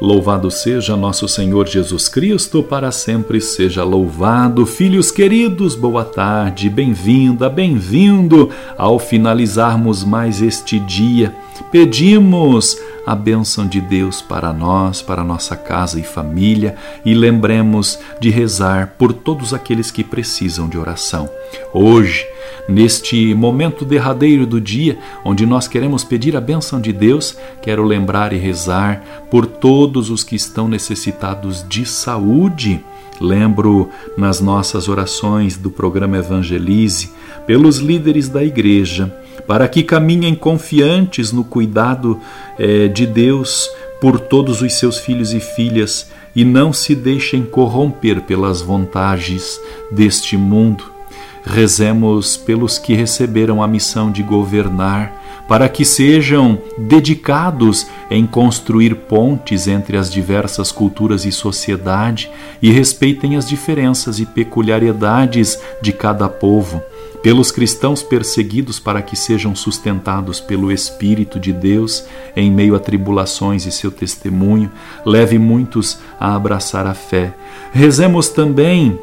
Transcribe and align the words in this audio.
Louvado 0.00 0.50
seja 0.50 0.96
nosso 0.96 1.28
Senhor 1.28 1.68
Jesus 1.68 2.08
Cristo, 2.08 2.62
para 2.62 2.90
sempre 2.90 3.38
seja 3.38 3.84
louvado. 3.84 4.64
Filhos 4.64 5.10
queridos, 5.10 5.74
boa 5.74 6.06
tarde, 6.06 6.70
bem-vinda, 6.70 7.50
bem-vindo 7.50 8.48
ao 8.78 8.98
finalizarmos 8.98 10.02
mais 10.02 10.40
este 10.40 10.78
dia. 10.78 11.34
Pedimos 11.70 12.78
a 13.06 13.14
bênção 13.14 13.66
de 13.66 13.78
Deus 13.78 14.22
para 14.22 14.54
nós, 14.54 15.02
para 15.02 15.22
nossa 15.22 15.54
casa 15.54 16.00
e 16.00 16.02
família 16.02 16.76
e 17.04 17.12
lembremos 17.12 17.98
de 18.18 18.30
rezar 18.30 18.94
por 18.96 19.12
todos 19.12 19.52
aqueles 19.52 19.90
que 19.90 20.02
precisam 20.02 20.66
de 20.66 20.78
oração. 20.78 21.28
Hoje, 21.72 22.26
neste 22.68 23.34
momento 23.34 23.84
derradeiro 23.84 24.46
do 24.46 24.60
dia, 24.60 24.98
onde 25.24 25.46
nós 25.46 25.68
queremos 25.68 26.04
pedir 26.04 26.36
a 26.36 26.40
bênção 26.40 26.80
de 26.80 26.92
Deus, 26.92 27.36
quero 27.62 27.84
lembrar 27.84 28.32
e 28.32 28.36
rezar 28.36 29.04
por 29.30 29.46
todos 29.46 30.10
os 30.10 30.24
que 30.24 30.36
estão 30.36 30.68
necessitados 30.68 31.64
de 31.68 31.86
saúde. 31.86 32.84
Lembro 33.20 33.90
nas 34.16 34.40
nossas 34.40 34.88
orações 34.88 35.56
do 35.56 35.70
programa 35.70 36.16
Evangelize, 36.16 37.10
pelos 37.46 37.78
líderes 37.78 38.28
da 38.28 38.42
igreja, 38.42 39.14
para 39.46 39.68
que 39.68 39.82
caminhem 39.82 40.34
confiantes 40.34 41.30
no 41.30 41.44
cuidado 41.44 42.18
eh, 42.58 42.88
de 42.88 43.06
Deus 43.06 43.68
por 44.00 44.18
todos 44.18 44.62
os 44.62 44.72
seus 44.72 44.98
filhos 44.98 45.34
e 45.34 45.40
filhas 45.40 46.10
e 46.34 46.44
não 46.44 46.72
se 46.72 46.94
deixem 46.94 47.44
corromper 47.44 48.22
pelas 48.22 48.62
vontades 48.62 49.60
deste 49.90 50.36
mundo. 50.36 50.99
Rezemos 51.44 52.36
pelos 52.36 52.78
que 52.78 52.94
receberam 52.94 53.62
a 53.62 53.68
missão 53.68 54.10
de 54.10 54.22
governar, 54.22 55.20
para 55.48 55.68
que 55.68 55.84
sejam 55.84 56.58
dedicados 56.78 57.86
em 58.10 58.24
construir 58.26 58.94
pontes 58.94 59.66
entre 59.66 59.96
as 59.96 60.12
diversas 60.12 60.70
culturas 60.70 61.24
e 61.24 61.32
sociedade 61.32 62.30
e 62.62 62.70
respeitem 62.70 63.36
as 63.36 63.48
diferenças 63.48 64.20
e 64.20 64.26
peculiaridades 64.26 65.58
de 65.82 65.92
cada 65.92 66.28
povo 66.28 66.80
pelos 67.22 67.50
cristãos 67.50 68.02
perseguidos 68.02 68.78
para 68.78 69.02
que 69.02 69.16
sejam 69.16 69.54
sustentados 69.54 70.40
pelo 70.40 70.72
Espírito 70.72 71.38
de 71.38 71.52
Deus 71.52 72.04
em 72.34 72.50
meio 72.50 72.74
a 72.74 72.78
tribulações 72.78 73.66
e 73.66 73.72
seu 73.72 73.90
testemunho, 73.90 74.70
leve 75.04 75.38
muitos 75.38 75.98
a 76.18 76.34
abraçar 76.34 76.86
a 76.86 76.94
fé. 76.94 77.34
Rezemos 77.72 78.28
também 78.28 78.98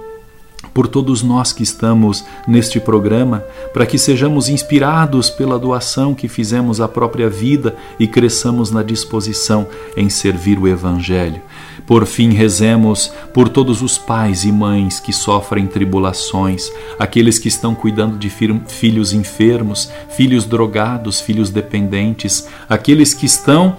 por 0.77 0.87
todos 0.87 1.23
nós 1.23 1.51
que 1.51 1.63
estamos 1.63 2.23
neste 2.47 2.79
programa, 2.79 3.43
para 3.73 3.83
que 3.83 3.97
sejamos 3.97 4.47
inspirados 4.47 5.27
pela 5.27 5.57
doação 5.57 6.13
que 6.13 6.27
fizemos 6.27 6.79
à 6.79 6.87
própria 6.87 7.27
vida 7.27 7.75
e 7.99 8.07
cresçamos 8.07 8.69
na 8.69 8.83
disposição 8.83 9.67
em 9.95 10.07
servir 10.07 10.59
o 10.59 10.67
Evangelho. 10.67 11.41
Por 11.87 12.05
fim, 12.05 12.29
rezemos 12.29 13.11
por 13.33 13.49
todos 13.49 13.81
os 13.81 13.97
pais 13.97 14.43
e 14.43 14.51
mães 14.51 14.99
que 14.99 15.11
sofrem 15.11 15.65
tribulações, 15.65 16.69
aqueles 16.99 17.39
que 17.39 17.47
estão 17.47 17.73
cuidando 17.73 18.15
de 18.15 18.29
filhos 18.29 19.13
enfermos, 19.13 19.89
filhos 20.15 20.45
drogados, 20.45 21.19
filhos 21.19 21.49
dependentes, 21.49 22.47
aqueles 22.69 23.15
que 23.15 23.25
estão 23.25 23.77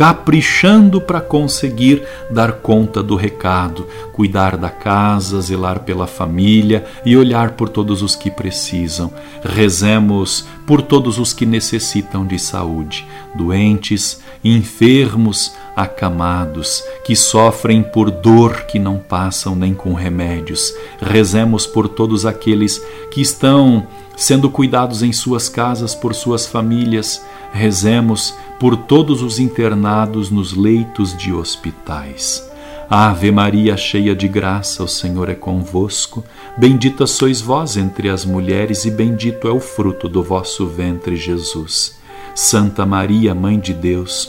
caprichando 0.00 0.98
para 0.98 1.20
conseguir 1.20 2.02
dar 2.30 2.52
conta 2.52 3.02
do 3.02 3.16
recado, 3.16 3.86
cuidar 4.14 4.56
da 4.56 4.70
casa, 4.70 5.42
zelar 5.42 5.80
pela 5.80 6.06
família 6.06 6.86
e 7.04 7.18
olhar 7.18 7.50
por 7.50 7.68
todos 7.68 8.00
os 8.00 8.16
que 8.16 8.30
precisam. 8.30 9.12
Rezemos 9.44 10.46
por 10.66 10.80
todos 10.80 11.18
os 11.18 11.34
que 11.34 11.44
necessitam 11.44 12.26
de 12.26 12.38
saúde, 12.38 13.06
doentes, 13.34 14.22
enfermos, 14.42 15.54
acamados, 15.74 16.84
que 17.04 17.14
sofrem 17.16 17.82
por 17.82 18.10
dor 18.10 18.62
que 18.62 18.78
não 18.78 18.98
passam 18.98 19.54
nem 19.54 19.74
com 19.74 19.94
remédios. 19.94 20.74
Rezemos 21.00 21.66
por 21.66 21.88
todos 21.88 22.26
aqueles 22.26 22.82
que 23.10 23.20
estão 23.20 23.86
sendo 24.16 24.50
cuidados 24.50 25.02
em 25.02 25.12
suas 25.12 25.48
casas 25.48 25.94
por 25.94 26.14
suas 26.14 26.46
famílias. 26.46 27.24
Rezemos 27.52 28.34
por 28.58 28.76
todos 28.76 29.22
os 29.22 29.38
internados 29.38 30.30
nos 30.30 30.52
leitos 30.52 31.16
de 31.16 31.32
hospitais. 31.32 32.50
Ave 32.92 33.30
Maria, 33.30 33.76
cheia 33.76 34.16
de 34.16 34.26
graça, 34.26 34.82
o 34.82 34.88
Senhor 34.88 35.28
é 35.28 35.34
convosco. 35.34 36.24
Bendita 36.58 37.06
sois 37.06 37.40
vós 37.40 37.76
entre 37.76 38.10
as 38.10 38.24
mulheres, 38.24 38.84
e 38.84 38.90
bendito 38.90 39.46
é 39.46 39.52
o 39.52 39.60
fruto 39.60 40.08
do 40.08 40.24
vosso 40.24 40.66
ventre, 40.66 41.14
Jesus. 41.14 42.00
Santa 42.34 42.84
Maria, 42.84 43.32
Mãe 43.32 43.60
de 43.60 43.72
Deus, 43.72 44.28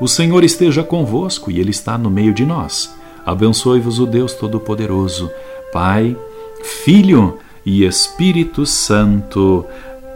O 0.00 0.06
Senhor 0.06 0.44
esteja 0.44 0.82
convosco 0.82 1.50
e 1.50 1.58
Ele 1.58 1.70
está 1.70 1.96
no 1.96 2.10
meio 2.10 2.32
de 2.32 2.44
nós. 2.44 2.94
Abençoe-vos 3.24 3.98
o 3.98 4.06
Deus 4.06 4.34
Todo-Poderoso, 4.34 5.30
Pai, 5.72 6.16
Filho 6.62 7.38
e 7.64 7.84
Espírito 7.84 8.64
Santo. 8.64 9.64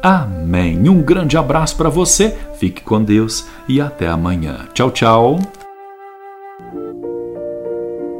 Amém. 0.03 0.89
Um 0.89 1.03
grande 1.03 1.37
abraço 1.37 1.77
para 1.77 1.89
você, 1.89 2.37
fique 2.59 2.83
com 2.83 3.03
Deus 3.03 3.47
e 3.69 3.81
até 3.81 4.09
amanhã. 4.09 4.69
Tchau, 4.73 4.91
tchau. 4.91 5.60